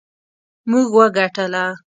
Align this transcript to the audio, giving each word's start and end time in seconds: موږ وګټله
موږ 0.69 0.85
وګټله 0.97 1.63